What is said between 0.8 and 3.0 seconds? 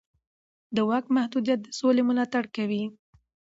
واک محدودیت د سولې ملاتړ کوي